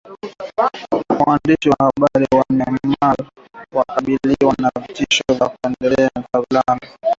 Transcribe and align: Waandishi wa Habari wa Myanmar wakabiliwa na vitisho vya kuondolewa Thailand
Waandishi 1.27 1.69
wa 1.69 1.75
Habari 1.79 2.27
wa 2.37 2.45
Myanmar 2.53 3.15
wakabiliwa 3.75 4.55
na 4.61 4.71
vitisho 4.87 5.23
vya 5.37 5.49
kuondolewa 5.49 6.09
Thailand 6.31 6.81